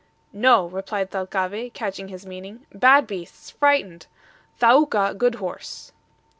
[0.33, 2.65] "No," replied Thalcave, catching his meaning.
[2.73, 4.07] "Bad beasts; frightened;
[4.59, 5.91] Thaouka, good horse."